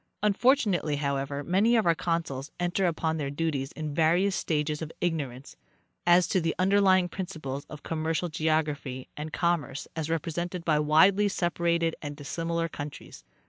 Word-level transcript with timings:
Unfortunately, 0.23 0.95
however, 0.95 1.43
many 1.43 1.75
of 1.75 1.85
our 1.85 1.93
consuls 1.93 2.49
enter 2.59 2.87
upon 2.87 3.17
their 3.17 3.29
duties 3.29 3.71
in 3.73 3.93
various 3.93 4.35
stages 4.35 4.81
of 4.81 4.91
igno 4.99 5.29
rance 5.29 5.55
as 6.07 6.27
to 6.27 6.41
the 6.41 6.55
underlying 6.57 7.07
principles 7.07 7.65
of 7.69 7.83
commercial 7.83 8.27
geography 8.27 9.09
and 9.15 9.31
commerce 9.31 9.87
as 9.95 10.09
represented 10.09 10.65
by 10.65 10.79
widely 10.79 11.27
separated 11.27 11.95
and 12.01 12.15
dissimilar 12.17 12.67
countries. 12.67 13.23